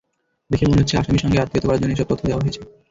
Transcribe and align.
দেখে 0.49 0.65
মনে 0.65 0.81
হচ্ছে, 0.81 0.95
আসামির 0.97 1.23
সঙ্গে 1.23 1.37
আত্মীয়তা 1.39 1.67
করার 1.67 1.79
জন্য 1.81 1.93
এসব 1.93 2.07
তথ্য 2.09 2.23
দেওয়া 2.27 2.43
হয়েছে। 2.43 2.61